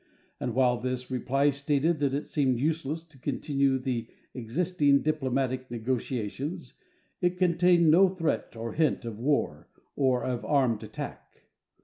And 0.39 0.55
while 0.55 0.79
this 0.79 1.11
reply 1.11 1.51
stated 1.51 1.99
that 1.99 2.15
it 2.15 2.25
seemed 2.25 2.57
useless 2.57 3.03
to 3.03 3.19
continue 3.19 3.77
the 3.77 4.07
existing 4.33 5.03
diplomatic 5.03 5.69
negotiations, 5.69 6.73
it 7.21 7.37
contained 7.37 7.91
no 7.91 8.09
threat 8.09 8.55
or 8.55 8.73
hint 8.73 9.05
of 9.05 9.19
war 9.19 9.67
or 9.95 10.23
of 10.23 10.43
armed 10.43 10.83
attack. 10.83 11.43